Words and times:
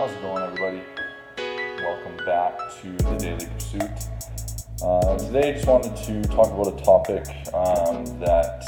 How's 0.00 0.12
it 0.12 0.22
going, 0.22 0.42
everybody? 0.42 0.80
Welcome 1.84 2.16
back 2.24 2.58
to 2.80 2.90
the 2.90 3.18
Daily 3.18 3.44
Pursuit. 3.44 3.90
Uh, 4.82 5.18
today, 5.18 5.50
I 5.50 5.52
just 5.52 5.66
wanted 5.66 5.94
to 5.94 6.22
talk 6.22 6.46
about 6.46 6.68
a 6.68 6.82
topic 6.82 7.26
um, 7.52 8.18
that 8.20 8.64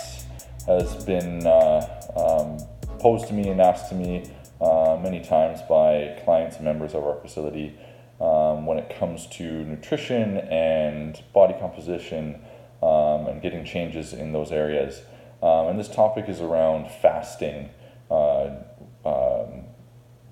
has 0.66 1.02
been 1.06 1.46
uh, 1.46 2.02
um, 2.18 2.58
posed 2.98 3.28
to 3.28 3.32
me 3.32 3.48
and 3.48 3.62
asked 3.62 3.88
to 3.88 3.94
me 3.94 4.30
uh, 4.60 4.98
many 5.02 5.24
times 5.24 5.60
by 5.70 6.20
clients 6.22 6.56
and 6.56 6.66
members 6.66 6.92
of 6.92 7.02
our 7.02 7.18
facility 7.22 7.78
um, 8.20 8.66
when 8.66 8.76
it 8.76 8.94
comes 8.98 9.26
to 9.28 9.64
nutrition 9.64 10.36
and 10.36 11.22
body 11.32 11.54
composition 11.58 12.42
um, 12.82 13.26
and 13.26 13.40
getting 13.40 13.64
changes 13.64 14.12
in 14.12 14.32
those 14.32 14.52
areas. 14.52 15.00
Um, 15.42 15.68
and 15.68 15.80
this 15.80 15.88
topic 15.88 16.28
is 16.28 16.42
around 16.42 16.90
fasting 16.90 17.70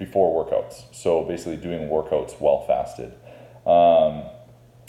before 0.00 0.44
workouts. 0.44 0.92
So 0.92 1.22
basically, 1.22 1.58
doing 1.58 1.88
workouts 1.88 2.40
while 2.40 2.66
fasted. 2.66 3.12
Um, 3.64 4.24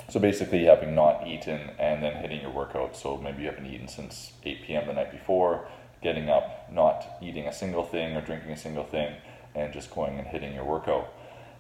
so 0.09 0.20
basically, 0.20 0.63
having 0.63 0.95
not 0.95 1.27
eaten 1.27 1.70
and 1.77 2.01
then 2.01 2.15
hitting 2.15 2.41
your 2.41 2.49
workout. 2.49 2.95
So 2.95 3.17
maybe 3.17 3.43
you 3.43 3.49
haven't 3.49 3.67
eaten 3.67 3.87
since 3.87 4.31
8 4.43 4.63
p.m. 4.63 4.87
the 4.87 4.93
night 4.93 5.11
before, 5.11 5.67
getting 6.01 6.29
up, 6.29 6.71
not 6.71 7.05
eating 7.21 7.45
a 7.45 7.54
single 7.54 7.84
thing 7.84 8.15
or 8.15 8.21
drinking 8.21 8.51
a 8.51 8.57
single 8.57 8.85
thing, 8.85 9.13
and 9.54 9.71
just 9.71 9.91
going 9.91 10.17
and 10.17 10.27
hitting 10.27 10.55
your 10.55 10.65
workout. 10.65 11.13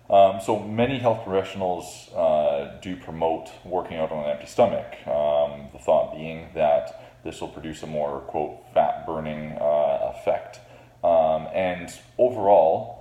Um, 0.09 0.41
so 0.43 0.59
many 0.59 0.97
health 0.97 1.23
professionals 1.25 2.09
uh, 2.13 2.79
do 2.81 2.95
promote 2.95 3.49
working 3.63 3.97
out 3.97 4.11
on 4.11 4.25
an 4.25 4.31
empty 4.31 4.47
stomach. 4.47 4.95
Um, 5.07 5.69
the 5.71 5.79
thought 5.79 6.15
being 6.15 6.49
that 6.53 7.21
this 7.23 7.39
will 7.39 7.49
produce 7.49 7.83
a 7.83 7.87
more 7.87 8.21
quote 8.21 8.63
fat 8.73 9.05
burning 9.05 9.57
uh, 9.59 10.13
effect. 10.15 10.59
Um, 11.03 11.47
and 11.53 11.93
overall, 12.17 13.00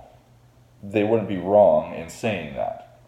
they 0.83 1.03
wouldn't 1.03 1.29
be 1.29 1.37
wrong 1.37 1.93
in 1.93 2.09
saying 2.09 2.55
that. 2.55 2.99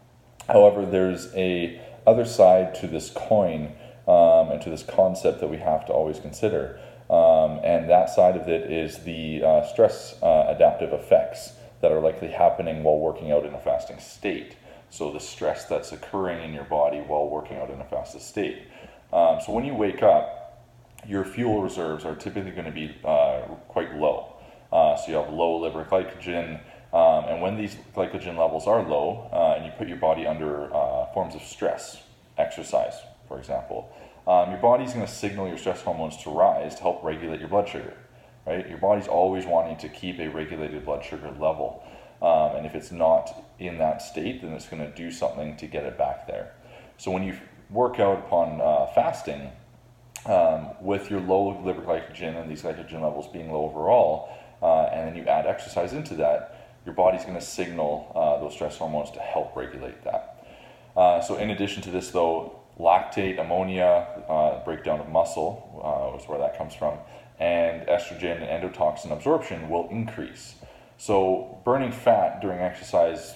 However, 0.48 0.86
there's 0.86 1.34
a 1.36 1.82
other 2.06 2.26
side 2.26 2.76
to 2.76 2.88
this 2.88 3.10
coin 3.10 3.74
um, 4.08 4.52
and 4.52 4.62
to 4.62 4.70
this 4.70 4.84
concept 4.84 5.40
that 5.40 5.50
we 5.50 5.58
have 5.58 5.86
to 5.86 5.94
always 5.94 6.20
consider. 6.20 6.80
Um, 7.10 7.60
and 7.64 7.90
that 7.90 8.10
side 8.10 8.36
of 8.36 8.48
it 8.48 8.72
is 8.72 9.00
the 9.00 9.44
uh, 9.44 9.64
stress 9.66 10.22
uh, 10.22 10.46
adaptive 10.50 10.94
effects 10.94 11.54
that 11.82 11.92
are 11.92 12.00
likely 12.00 12.30
happening 12.30 12.84
while 12.84 12.98
working 12.98 13.32
out 13.32 13.46
in 13.46 13.54
a 13.54 13.60
fasting 13.60 14.00
state. 14.00 14.56
So, 14.90 15.12
the 15.12 15.20
stress 15.20 15.66
that's 15.66 15.92
occurring 15.92 16.44
in 16.44 16.54
your 16.54 16.64
body 16.66 17.00
while 17.00 17.28
working 17.28 17.58
out 17.58 17.70
in 17.72 17.82
a 17.82 17.84
fasted 17.84 18.22
state. 18.22 18.64
Um, 19.12 19.40
so, 19.44 19.52
when 19.52 19.66
you 19.66 19.74
wake 19.74 20.04
up, 20.04 20.66
your 21.08 21.26
fuel 21.26 21.62
reserves 21.62 22.06
are 22.06 22.16
typically 22.16 22.52
going 22.52 22.66
to 22.66 22.72
be 22.72 22.96
uh, 23.04 23.42
quite 23.68 23.96
low. 23.96 24.36
Uh, 24.72 24.96
so, 24.96 25.12
you 25.12 25.18
have 25.18 25.34
low 25.34 25.60
liver 25.60 25.84
glycogen. 25.84 26.62
Um, 26.94 27.26
and 27.26 27.42
when 27.42 27.58
these 27.58 27.76
glycogen 27.96 28.38
levels 28.38 28.68
are 28.68 28.88
low 28.88 29.30
uh, 29.34 29.56
and 29.58 29.66
you 29.66 29.72
put 29.78 29.88
your 29.88 29.98
body 29.98 30.28
under 30.28 30.74
uh, 30.74 31.08
forms 31.14 31.34
of 31.34 31.42
stress, 31.42 32.04
exercise, 32.38 32.94
for 33.28 33.40
example, 33.40 33.92
um, 34.28 34.52
your 34.52 34.60
body's 34.60 34.94
going 34.94 35.06
to 35.06 35.12
signal 35.12 35.48
your 35.48 35.58
stress 35.58 35.82
hormones 35.82 36.16
to 36.24 36.30
rise 36.30 36.76
to 36.76 36.82
help 36.82 37.04
regulate 37.04 37.40
your 37.40 37.50
blood 37.50 37.68
sugar 37.68 37.94
right? 38.46 38.68
Your 38.68 38.78
body's 38.78 39.08
always 39.08 39.46
wanting 39.46 39.78
to 39.78 39.90
keep 39.90 40.20
a 40.20 40.28
regulated 40.28 40.86
blood 40.86 41.04
sugar 41.04 41.32
level. 41.32 41.84
Um, 42.22 42.58
and 42.58 42.66
if 42.66 42.76
it's 42.76 42.92
not 42.92 43.46
in 43.60 43.78
that 43.80 44.02
state, 44.02 44.42
then 44.42 44.54
it's 44.54 44.68
going 44.68 44.82
to 44.82 44.96
do 44.96 45.12
something 45.12 45.58
to 45.58 45.68
get 45.68 45.84
it 45.84 45.98
back 45.98 46.28
there. 46.28 46.54
So 46.98 47.12
when 47.12 47.24
you 47.24 47.38
work 47.70 48.00
out 48.00 48.20
upon 48.20 48.62
uh, 48.62 48.88
fasting, 48.94 49.52
um, 50.26 50.70
with 50.80 51.10
your 51.10 51.20
low 51.20 51.62
liver 51.64 51.82
glycogen 51.82 52.42
and 52.42 52.50
these 52.50 52.62
glycogen 52.62 53.02
levels 53.02 53.28
being 53.28 53.52
low 53.52 53.66
overall, 53.66 54.30
uh, 54.62 54.84
and 54.94 55.10
then 55.10 55.16
you 55.18 55.30
add 55.30 55.46
exercise 55.46 55.92
into 55.92 56.16
that, 56.16 56.63
your 56.86 56.96
body's 56.96 57.24
going 57.24 57.40
to 57.40 57.46
signal 57.46 58.12
uh, 58.16 58.42
those 58.42 58.54
stress 58.54 58.78
hormones 58.78 59.12
to 59.12 59.20
help 59.20 59.56
regulate 59.56 60.04
that. 60.04 60.46
Uh, 60.96 61.22
so, 61.22 61.38
in 61.38 61.50
addition 61.50 61.82
to 61.84 61.92
this, 61.92 62.12
though, 62.12 62.60
lactate, 62.80 63.40
ammonia, 63.40 64.24
uh, 64.28 64.64
breakdown 64.64 65.00
of 65.00 65.10
muscle 65.10 65.82
uh, 65.84 66.18
is 66.18 66.28
where 66.28 66.40
that 66.40 66.58
comes 66.58 66.74
from, 66.74 66.98
and 67.40 67.88
estrogen 67.88 68.42
and 68.42 68.64
endotoxin 68.64 69.12
absorption 69.12 69.70
will 69.70 69.88
increase. 69.90 70.56
So, 70.98 71.62
burning 71.66 71.92
fat 71.92 72.42
during 72.42 72.60
exercise 72.60 73.36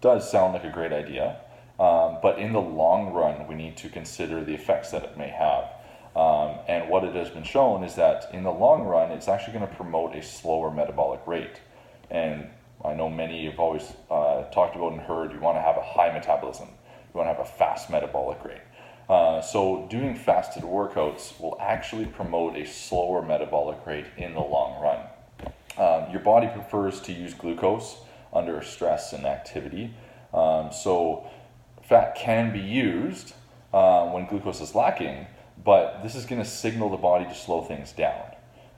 does 0.00 0.28
sound 0.28 0.54
like 0.54 0.64
a 0.64 0.70
great 0.70 0.92
idea, 0.92 1.36
um, 1.78 2.18
but 2.22 2.38
in 2.38 2.52
the 2.52 2.60
long 2.60 3.12
run, 3.12 3.46
we 3.46 3.54
need 3.54 3.76
to 3.78 3.88
consider 3.88 4.42
the 4.44 4.54
effects 4.54 4.90
that 4.90 5.04
it 5.04 5.16
may 5.16 5.28
have. 5.28 5.64
Um, 6.14 6.58
and 6.68 6.90
what 6.90 7.04
it 7.04 7.14
has 7.14 7.30
been 7.30 7.44
shown 7.44 7.84
is 7.84 7.94
that 7.94 8.28
in 8.34 8.42
the 8.42 8.50
long 8.50 8.82
run, 8.82 9.12
it's 9.12 9.28
actually 9.28 9.54
going 9.54 9.66
to 9.66 9.74
promote 9.74 10.14
a 10.14 10.22
slower 10.22 10.70
metabolic 10.70 11.20
rate. 11.26 11.60
And 12.10 12.50
I 12.84 12.94
know 12.94 13.08
many 13.08 13.46
have 13.46 13.58
always 13.58 13.92
uh, 14.10 14.44
talked 14.50 14.76
about 14.76 14.92
and 14.92 15.00
heard 15.00 15.32
you 15.32 15.40
want 15.40 15.56
to 15.56 15.62
have 15.62 15.76
a 15.76 15.82
high 15.82 16.12
metabolism, 16.12 16.68
you 16.68 17.18
want 17.18 17.28
to 17.28 17.34
have 17.34 17.40
a 17.40 17.48
fast 17.48 17.90
metabolic 17.90 18.44
rate. 18.44 18.60
Uh, 19.08 19.40
so 19.40 19.86
doing 19.90 20.14
fasted 20.14 20.62
workouts 20.62 21.38
will 21.40 21.56
actually 21.60 22.06
promote 22.06 22.56
a 22.56 22.66
slower 22.66 23.22
metabolic 23.22 23.84
rate 23.86 24.06
in 24.16 24.34
the 24.34 24.40
long 24.40 24.80
run. 24.82 25.06
Um, 25.76 26.10
your 26.10 26.20
body 26.20 26.48
prefers 26.48 27.00
to 27.02 27.12
use 27.12 27.34
glucose 27.34 27.98
under 28.32 28.62
stress 28.62 29.12
and 29.12 29.26
activity. 29.26 29.94
Um, 30.32 30.70
so 30.72 31.26
fat 31.82 32.14
can 32.14 32.52
be 32.52 32.60
used 32.60 33.34
uh, 33.72 34.06
when 34.08 34.26
glucose 34.26 34.60
is 34.60 34.74
lacking, 34.74 35.26
but 35.64 36.02
this 36.02 36.14
is 36.14 36.24
going 36.24 36.42
to 36.42 36.48
signal 36.48 36.90
the 36.90 36.96
body 36.96 37.24
to 37.24 37.34
slow 37.34 37.62
things 37.62 37.92
down, 37.92 38.22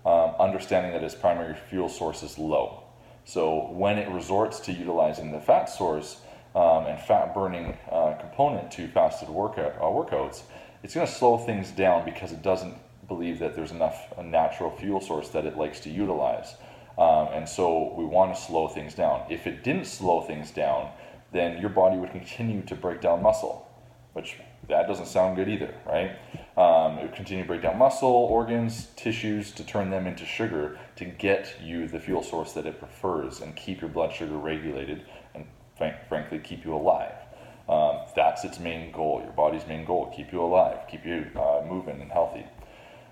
um, 0.05 0.35
understanding 0.39 0.93
that 0.93 1.03
its 1.03 1.15
primary 1.15 1.55
fuel 1.69 1.89
source 1.89 2.23
is 2.23 2.39
low. 2.39 2.84
So 3.25 3.71
when 3.73 3.99
it 3.99 4.09
resorts 4.11 4.61
to 4.61 4.73
utilizing 4.73 5.33
the 5.33 5.41
fat 5.41 5.67
source, 5.67 6.21
um, 6.55 6.87
and 6.87 7.01
fat 7.01 7.35
burning 7.35 7.77
uh, 7.91 8.15
component 8.21 8.71
to 8.73 8.87
fasted 8.89 9.29
workout, 9.29 9.75
uh, 9.79 9.85
workouts, 9.85 10.43
it's 10.83 10.95
going 10.95 11.07
to 11.07 11.13
slow 11.13 11.37
things 11.37 11.71
down 11.71 12.05
because 12.05 12.33
it 12.33 12.43
doesn't 12.43 12.77
believe 13.09 13.39
that 13.41 13.55
there's 13.55 13.73
enough 13.73 14.13
a 14.17 14.23
natural 14.23 14.71
fuel 14.71 15.01
source 15.01 15.29
that 15.31 15.45
it 15.47 15.57
likes 15.57 15.81
to 15.81 15.91
utilize. 15.91 16.55
Um, 16.97 17.29
and 17.33 17.49
so 17.49 17.93
we 17.97 18.05
want 18.05 18.35
to 18.35 18.41
slow 18.41 18.69
things 18.69 18.95
down. 18.95 19.25
If 19.29 19.47
it 19.47 19.65
didn't 19.65 19.87
slow 19.87 20.21
things 20.21 20.53
down, 20.53 20.91
then 21.33 21.61
your 21.61 21.71
body 21.71 21.97
would 21.97 22.13
continue 22.13 22.63
to 22.63 22.77
break 22.77 23.01
down 23.01 23.21
muscle, 23.21 23.69
which 24.13 24.37
that 24.69 24.87
doesn't 24.87 25.07
sound 25.07 25.35
good 25.37 25.49
either, 25.49 25.75
right? 25.87 26.13
Um, 26.57 26.99
it 26.99 27.03
would 27.03 27.15
continue 27.15 27.43
to 27.43 27.49
break 27.49 27.63
down 27.63 27.79
muscle, 27.79 28.09
organs, 28.09 28.89
tissues 28.95 29.51
to 29.53 29.65
turn 29.65 29.91
them 29.91 30.07
into 30.07 30.25
sugar 30.25 30.79
to 30.97 31.05
get 31.05 31.57
you 31.61 31.89
the 31.89 31.99
fuel 31.99 32.23
source 32.23 32.53
that 32.53 32.65
it 32.65 32.79
prefers 32.79 33.41
and 33.41 33.57
keep 33.57 33.81
your 33.81 33.91
blood 33.91 34.13
sugar 34.13 34.37
regulated 34.37 35.03
and 35.35 35.47
frankly 35.77 36.39
keep 36.39 36.65
you 36.65 36.75
alive. 36.75 37.15
Um, 37.69 38.01
that's 38.15 38.45
its 38.45 38.61
main 38.61 38.93
goal, 38.93 39.21
your 39.23 39.33
body's 39.33 39.67
main 39.67 39.85
goal, 39.85 40.13
keep 40.15 40.33
you 40.33 40.43
alive, 40.43 40.87
keep 40.89 41.05
you 41.05 41.27
uh, 41.35 41.63
moving 41.67 42.01
and 42.01 42.13
healthy. 42.13 42.47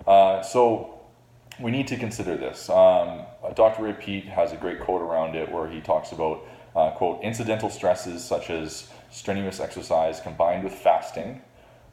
Uh, 0.07 0.43
so 0.43 1.01
we 1.59 1.71
need 1.71 1.87
to 1.89 1.97
consider 1.97 2.37
this. 2.37 2.69
Um, 2.69 3.23
Dr. 3.55 3.83
Ray 3.83 3.93
Peat 3.95 4.25
has 4.27 4.53
a 4.53 4.57
great 4.57 4.81
quote 4.81 5.03
around 5.03 5.35
it 5.35 5.51
where 5.51 5.69
he 5.69 5.81
talks 5.81 6.13
about, 6.13 6.47
uh, 6.77 6.91
quote, 6.91 7.23
incidental 7.23 7.71
stresses 7.71 8.23
such 8.25 8.51
as 8.51 8.89
strenuous 9.11 9.59
exercise 9.59 10.21
combined 10.21 10.65
with 10.65 10.75
fasting, 10.75 11.43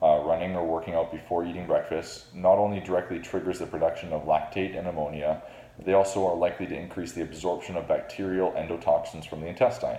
uh, 0.02 0.22
running 0.24 0.56
or 0.56 0.66
working 0.66 0.94
out 0.94 1.12
before 1.12 1.46
eating 1.46 1.68
breakfast, 1.68 2.34
not 2.34 2.58
only 2.58 2.80
directly 2.80 3.20
triggers 3.20 3.60
the 3.60 3.66
production 3.66 4.14
of 4.14 4.24
lactate 4.24 4.78
and 4.78 4.88
ammonia, 4.88 5.42
they 5.86 5.94
also 5.94 6.26
are 6.26 6.36
likely 6.36 6.68
to 6.68 6.76
increase 6.76 7.14
the 7.14 7.22
absorption 7.22 7.76
of 7.76 7.88
bacterial 7.88 8.52
endotoxins 8.52 9.28
from 9.28 9.42
the 9.42 9.48
intestine. 9.48 9.98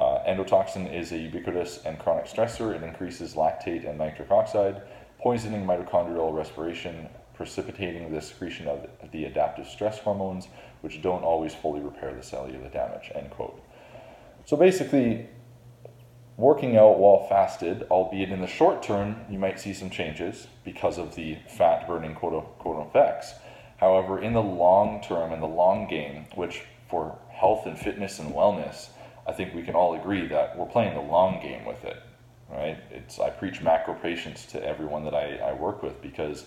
Uh, 0.00 0.18
endotoxin 0.26 0.92
is 0.92 1.12
a 1.12 1.18
ubiquitous 1.18 1.84
and 1.84 1.98
chronic 1.98 2.26
stressor. 2.26 2.74
It 2.74 2.82
increases 2.82 3.34
lactate 3.34 3.88
and 3.88 3.98
nitric 3.98 4.30
oxide, 4.30 4.82
poisoning 5.20 5.64
mitochondrial 5.64 6.34
respiration, 6.34 7.08
precipitating 7.34 8.12
the 8.12 8.20
secretion 8.20 8.68
of 8.68 8.86
the 9.12 9.24
adaptive 9.24 9.66
stress 9.66 9.98
hormones, 9.98 10.48
which 10.80 11.02
don't 11.02 11.22
always 11.22 11.54
fully 11.54 11.80
repair 11.80 12.14
the 12.14 12.22
cellular 12.22 12.68
damage. 12.68 13.12
End 13.14 13.30
quote. 13.30 13.62
So 14.44 14.56
basically, 14.56 15.28
working 16.42 16.76
out 16.76 16.98
while 16.98 17.24
fasted, 17.28 17.84
albeit 17.88 18.30
in 18.30 18.40
the 18.40 18.46
short 18.48 18.82
term, 18.82 19.14
you 19.30 19.38
might 19.38 19.60
see 19.60 19.72
some 19.72 19.88
changes 19.88 20.48
because 20.64 20.98
of 20.98 21.14
the 21.14 21.38
fat 21.46 21.86
burning 21.86 22.16
quote 22.16 22.34
unquote 22.34 22.84
effects. 22.88 23.32
However, 23.76 24.20
in 24.20 24.32
the 24.32 24.42
long 24.42 25.00
term, 25.00 25.32
in 25.32 25.40
the 25.40 25.46
long 25.46 25.86
game, 25.86 26.26
which 26.34 26.62
for 26.90 27.16
health 27.30 27.66
and 27.66 27.78
fitness 27.78 28.18
and 28.18 28.34
wellness, 28.34 28.88
I 29.24 29.30
think 29.30 29.54
we 29.54 29.62
can 29.62 29.76
all 29.76 29.94
agree 29.94 30.26
that 30.26 30.58
we're 30.58 30.66
playing 30.66 30.94
the 30.94 31.00
long 31.00 31.40
game 31.40 31.64
with 31.64 31.84
it, 31.84 32.02
right? 32.50 32.78
It's 32.90 33.20
I 33.20 33.30
preach 33.30 33.62
macro 33.62 33.94
patience 33.94 34.44
to 34.46 34.64
everyone 34.64 35.04
that 35.04 35.14
I, 35.14 35.36
I 35.36 35.52
work 35.52 35.80
with 35.80 36.02
because 36.02 36.46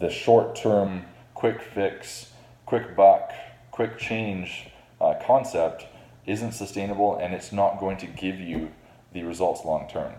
the 0.00 0.10
short 0.10 0.56
term, 0.56 1.04
quick 1.34 1.62
fix, 1.62 2.32
quick 2.66 2.96
buck, 2.96 3.30
quick 3.70 3.96
change 3.96 4.70
uh, 5.00 5.14
concept 5.24 5.86
isn't 6.26 6.52
sustainable 6.52 7.16
and 7.16 7.34
it's 7.34 7.52
not 7.52 7.80
going 7.80 7.96
to 7.98 8.06
give 8.06 8.38
you 8.40 8.70
the 9.12 9.22
results 9.22 9.64
long 9.64 9.88
term. 9.88 10.12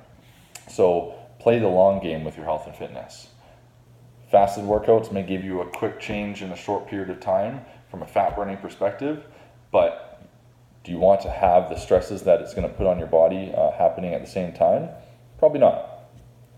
So 0.69 1.15
play 1.39 1.59
the 1.59 1.67
long 1.67 2.01
game 2.01 2.23
with 2.23 2.35
your 2.35 2.45
health 2.45 2.67
and 2.67 2.75
fitness. 2.75 3.27
Fasted 4.31 4.63
workouts 4.63 5.11
may 5.11 5.23
give 5.23 5.43
you 5.43 5.61
a 5.61 5.69
quick 5.69 5.99
change 5.99 6.41
in 6.41 6.51
a 6.51 6.55
short 6.55 6.87
period 6.87 7.09
of 7.09 7.19
time 7.19 7.61
from 7.89 8.01
a 8.01 8.07
fat 8.07 8.35
burning 8.35 8.57
perspective, 8.57 9.25
but 9.71 10.09
Do 10.83 10.91
you 10.91 10.97
want 10.97 11.21
to 11.21 11.31
have 11.31 11.69
the 11.69 11.77
stresses 11.77 12.23
that 12.23 12.41
it's 12.41 12.53
going 12.53 12.67
to 12.67 12.73
put 12.73 12.87
on 12.87 12.99
your 12.99 13.07
body 13.07 13.53
uh, 13.55 13.71
happening 13.71 14.13
at 14.13 14.21
the 14.21 14.29
same 14.29 14.51
time? 14.51 14.89
Probably 15.39 15.59
not. 15.59 15.89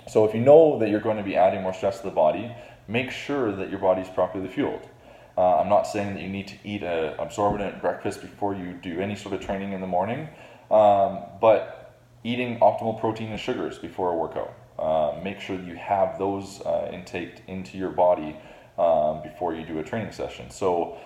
So 0.08 0.26
if 0.26 0.34
you 0.34 0.42
know 0.42 0.80
that 0.80 0.90
you're 0.90 1.00
going 1.00 1.18
to 1.18 1.24
be 1.24 1.36
adding 1.36 1.62
more 1.62 1.74
stress 1.74 2.00
to 2.00 2.06
the 2.06 2.12
body, 2.12 2.52
make 2.88 3.12
sure 3.12 3.52
that 3.56 3.70
your 3.70 3.80
body 3.80 4.02
is 4.02 4.10
properly 4.10 4.48
fueled. 4.48 4.90
Uh, 5.38 5.58
I'm 5.58 5.70
not 5.70 5.84
saying 5.84 6.14
that 6.16 6.24
you 6.24 6.30
need 6.30 6.48
to 6.48 6.56
eat 6.64 6.82
an 6.84 7.16
absorbent 7.20 7.82
breakfast 7.82 8.22
before 8.22 8.56
you 8.56 8.74
do 8.74 9.02
any 9.02 9.16
sort 9.16 9.36
of 9.36 9.42
training 9.42 9.74
in 9.74 9.82
the 9.82 9.88
morning, 9.88 10.30
um, 10.72 11.24
but 11.42 11.96
eating 12.24 12.60
optimal 12.60 13.00
protein 13.00 13.30
and 13.30 13.40
sugars 13.40 13.78
before 13.78 14.12
a 14.12 14.16
workout. 14.16 14.54
Uh, 14.80 15.20
make 15.24 15.40
sure 15.40 15.60
you 15.60 15.76
have 15.76 16.18
those 16.18 16.62
uh, 16.62 16.90
intaked 16.92 17.42
into 17.48 17.78
your 17.78 17.92
body 17.92 18.36
um, 18.78 19.22
before 19.22 19.54
you 19.54 19.66
do 19.66 19.80
a 19.80 19.84
training 19.84 20.12
session. 20.12 20.50
So, 20.50 20.98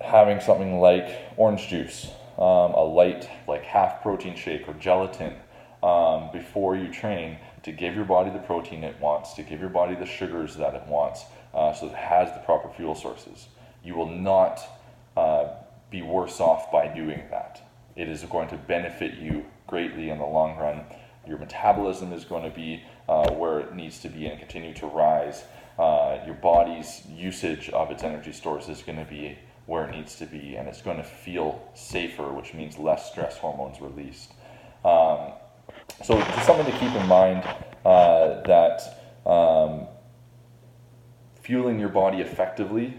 having 0.00 0.40
something 0.40 0.80
like 0.80 1.08
orange 1.36 1.68
juice, 1.68 2.10
um, 2.38 2.74
a 2.74 2.84
light, 2.84 3.28
like 3.46 3.62
half 3.62 4.02
protein 4.02 4.36
shake 4.36 4.68
or 4.68 4.74
gelatin 4.74 5.34
um, 5.82 6.30
before 6.32 6.76
you 6.76 6.92
train 6.92 7.38
to 7.62 7.72
give 7.72 7.94
your 7.94 8.04
body 8.04 8.30
the 8.30 8.38
protein 8.38 8.84
it 8.84 8.98
wants, 9.00 9.34
to 9.34 9.42
give 9.42 9.60
your 9.60 9.70
body 9.70 9.94
the 9.94 10.06
sugars 10.06 10.56
that 10.56 10.74
it 10.74 10.86
wants, 10.86 11.24
uh, 11.56 11.72
so 11.72 11.86
it 11.86 11.94
has 11.94 12.32
the 12.32 12.40
proper 12.40 12.68
fuel 12.68 12.94
sources. 12.94 13.48
You 13.82 13.94
will 13.94 14.10
not 14.10 14.60
uh, 15.16 15.48
be 15.90 16.02
worse 16.02 16.38
off 16.38 16.70
by 16.70 16.88
doing 16.88 17.22
that. 17.30 17.62
It 17.96 18.08
is 18.08 18.22
going 18.24 18.48
to 18.48 18.56
benefit 18.56 19.14
you 19.14 19.46
greatly 19.66 20.10
in 20.10 20.18
the 20.18 20.26
long 20.26 20.58
run. 20.58 20.82
Your 21.26 21.38
metabolism 21.38 22.12
is 22.12 22.24
going 22.24 22.48
to 22.48 22.54
be 22.54 22.82
uh, 23.08 23.30
where 23.30 23.60
it 23.60 23.74
needs 23.74 24.00
to 24.00 24.08
be 24.08 24.26
and 24.26 24.38
continue 24.38 24.74
to 24.74 24.86
rise. 24.86 25.44
Uh, 25.78 26.18
your 26.26 26.34
body's 26.34 27.02
usage 27.10 27.70
of 27.70 27.90
its 27.90 28.02
energy 28.02 28.32
stores 28.32 28.68
is 28.68 28.82
going 28.82 28.98
to 28.98 29.10
be 29.10 29.38
where 29.64 29.88
it 29.88 29.96
needs 29.96 30.14
to 30.16 30.26
be, 30.26 30.56
and 30.56 30.68
it's 30.68 30.82
going 30.82 30.96
to 30.96 31.02
feel 31.02 31.70
safer, 31.74 32.32
which 32.32 32.54
means 32.54 32.78
less 32.78 33.10
stress 33.10 33.36
hormones 33.38 33.80
released. 33.80 34.32
Um, 34.84 35.32
so, 36.04 36.18
just 36.18 36.46
something 36.46 36.66
to 36.66 36.78
keep 36.78 36.94
in 36.94 37.06
mind 37.06 37.42
uh, 37.84 38.42
that 38.42 39.05
fueling 41.46 41.78
your 41.78 41.88
body 41.88 42.18
effectively 42.20 42.94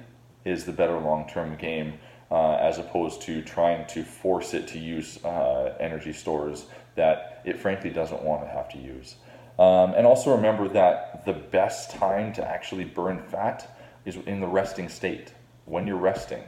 is 0.46 0.64
the 0.64 0.72
better 0.72 0.98
long 0.98 1.30
term 1.30 1.56
game. 1.58 2.00
Uh, 2.30 2.56
as 2.56 2.78
opposed 2.78 3.22
to 3.22 3.42
trying 3.42 3.88
to 3.88 4.04
force 4.04 4.54
it 4.54 4.68
to 4.68 4.78
use 4.78 5.24
uh, 5.24 5.74
energy 5.80 6.12
stores 6.12 6.66
that 6.96 7.42
it 7.46 7.58
frankly 7.58 7.90
doesn't 7.90 8.22
want 8.22 8.42
to 8.42 8.48
have 8.50 8.68
to 8.68 8.78
use. 8.78 9.16
Um, 9.58 9.94
and 9.94 10.06
also 10.06 10.36
remember 10.36 10.68
that 10.68 11.26
the 11.26 11.32
best 11.32 11.92
time 11.92 12.34
to 12.34 12.46
actually 12.46 12.84
burn 12.84 13.24
fat 13.24 13.78
is 14.04 14.18
in 14.18 14.42
the 14.42 14.48
resting 14.48 14.90
state, 14.90 15.32
when 15.64 15.88
you're 15.88 15.96
resting. 15.96 16.44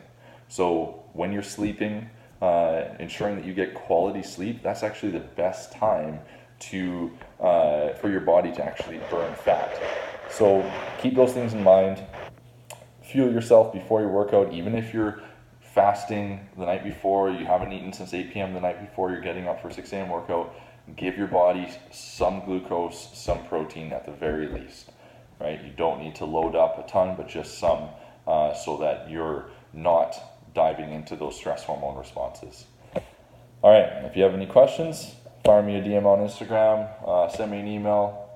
So 0.49 1.01
when 1.13 1.31
you're 1.31 1.43
sleeping, 1.43 2.09
uh, 2.41 2.83
ensuring 2.99 3.37
that 3.37 3.45
you 3.45 3.53
get 3.53 3.73
quality 3.73 4.21
sleep, 4.21 4.61
that's 4.61 4.83
actually 4.83 5.13
the 5.13 5.27
best 5.37 5.71
time 5.71 6.19
to 6.59 7.09
uh, 7.39 7.93
for 7.93 8.09
your 8.09 8.21
body 8.21 8.51
to 8.51 8.65
actually 8.65 8.99
burn 9.09 9.33
fat. 9.35 9.81
So 10.29 10.69
keep 10.99 11.15
those 11.15 11.33
things 11.33 11.53
in 11.53 11.63
mind. 11.63 12.03
Fuel 13.03 13.31
yourself 13.31 13.73
before 13.73 14.01
your 14.01 14.09
workout, 14.09 14.53
even 14.53 14.75
if 14.75 14.93
you're 14.93 15.21
fasting 15.61 16.47
the 16.57 16.65
night 16.65 16.83
before, 16.83 17.29
you 17.29 17.45
haven't 17.45 17.71
eaten 17.71 17.93
since 17.93 18.13
8 18.13 18.33
p.m. 18.33 18.53
the 18.53 18.59
night 18.59 18.79
before, 18.81 19.11
you're 19.11 19.21
getting 19.21 19.47
up 19.47 19.61
for 19.61 19.71
6 19.71 19.91
a.m. 19.93 20.09
workout. 20.09 20.53
Give 20.95 21.17
your 21.17 21.27
body 21.27 21.69
some 21.91 22.43
glucose, 22.45 23.09
some 23.13 23.45
protein 23.45 23.93
at 23.93 24.05
the 24.05 24.11
very 24.11 24.47
least. 24.47 24.91
Right? 25.39 25.63
You 25.63 25.71
don't 25.71 26.01
need 26.01 26.15
to 26.15 26.25
load 26.25 26.55
up 26.55 26.77
a 26.83 26.89
ton, 26.89 27.15
but 27.15 27.27
just 27.27 27.59
some, 27.59 27.89
uh, 28.27 28.53
so 28.53 28.77
that 28.77 29.09
you're 29.09 29.45
not 29.73 30.15
diving 30.53 30.91
into 30.91 31.15
those 31.15 31.35
stress 31.35 31.63
hormone 31.63 31.97
responses. 31.97 32.65
All 33.61 33.71
right, 33.71 34.05
if 34.05 34.15
you 34.15 34.23
have 34.23 34.33
any 34.33 34.47
questions, 34.47 35.15
fire 35.45 35.61
me 35.61 35.75
a 35.75 35.81
DM 35.81 36.05
on 36.05 36.19
Instagram, 36.19 36.89
uh, 37.07 37.29
send 37.29 37.51
me 37.51 37.59
an 37.59 37.67
email. 37.67 38.29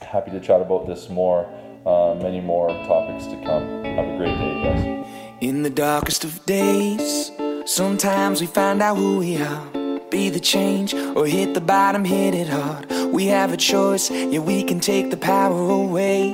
Happy 0.00 0.30
to 0.30 0.40
chat 0.40 0.60
about 0.60 0.86
this 0.86 1.08
more, 1.08 1.48
uh, 1.86 2.14
many 2.14 2.40
more 2.40 2.68
topics 2.86 3.26
to 3.26 3.36
come. 3.44 3.84
Have 3.84 4.08
a 4.08 4.16
great 4.16 4.36
day, 4.36 4.62
guys. 4.62 5.06
In 5.40 5.62
the 5.62 5.70
darkest 5.70 6.24
of 6.24 6.44
days, 6.46 7.30
sometimes 7.64 8.40
we 8.40 8.46
find 8.46 8.82
out 8.82 8.96
who 8.96 9.18
we 9.18 9.36
are. 9.40 9.66
Be 10.10 10.28
the 10.28 10.40
change 10.40 10.92
or 10.92 11.26
hit 11.26 11.54
the 11.54 11.60
bottom, 11.60 12.04
hit 12.04 12.34
it 12.34 12.48
hard. 12.48 12.90
We 13.12 13.26
have 13.26 13.52
a 13.52 13.56
choice, 13.56 14.10
yeah, 14.10 14.40
we 14.40 14.64
can 14.64 14.80
take 14.80 15.10
the 15.10 15.16
power 15.16 15.70
away 15.70 16.32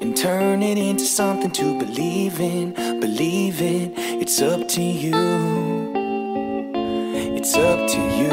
and 0.00 0.16
turn 0.16 0.62
it 0.62 0.78
into 0.78 1.04
something 1.04 1.50
to 1.52 1.78
believe 1.78 2.40
in. 2.40 2.72
Believe 3.00 3.60
in, 3.60 3.92
it's 3.96 4.40
up 4.40 4.66
to 4.68 4.82
you. 4.82 5.12
It's 7.36 7.54
up 7.54 7.88
to 7.88 8.00
you. 8.18 8.30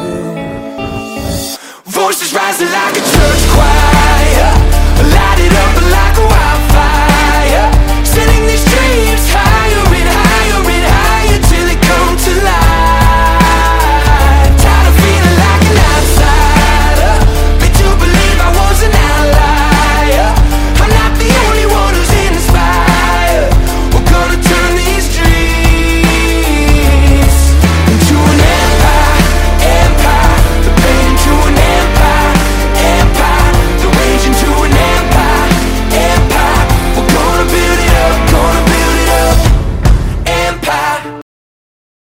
Voices 1.83 2.33
rising 2.33 2.71
like 2.71 2.93
a 2.93 2.99
church 2.99 3.41
choir, 3.53 3.84